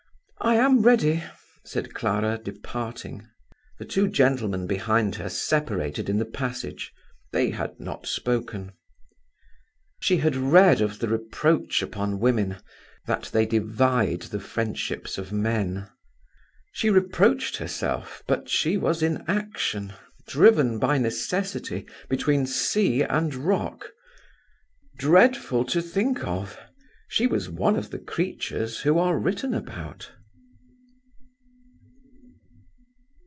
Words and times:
"I 0.43 0.55
am 0.55 0.81
ready," 0.81 1.23
said 1.63 1.93
Clara, 1.93 2.39
departing. 2.43 3.27
The 3.77 3.85
two 3.85 4.07
gentlemen 4.07 4.65
behind 4.65 5.13
her 5.17 5.29
separated 5.29 6.09
in 6.09 6.17
the 6.17 6.25
passage. 6.25 6.91
They 7.31 7.51
had 7.51 7.79
not 7.79 8.07
spoken. 8.07 8.71
She 9.99 10.17
had 10.17 10.35
read 10.35 10.81
of 10.81 10.97
the 10.97 11.07
reproach 11.09 11.83
upon 11.83 12.19
women, 12.19 12.57
that 13.05 13.25
they 13.25 13.45
divide 13.45 14.23
the 14.23 14.39
friendships 14.39 15.19
of 15.19 15.31
men. 15.31 15.87
She 16.73 16.89
reproached 16.89 17.57
herself 17.57 18.23
but 18.25 18.49
she 18.49 18.77
was 18.77 19.03
in 19.03 19.23
action, 19.27 19.93
driven 20.27 20.79
by 20.79 20.97
necessity, 20.97 21.85
between 22.09 22.47
sea 22.47 23.03
and 23.03 23.35
rock. 23.35 23.91
Dreadful 24.97 25.65
to 25.65 25.83
think 25.83 26.23
of! 26.23 26.57
she 27.07 27.27
was 27.27 27.47
one 27.47 27.75
of 27.75 27.91
the 27.91 27.99
creatures 27.99 28.79
who 28.79 28.97
are 28.97 29.19
written 29.19 29.53
about. 29.53 30.09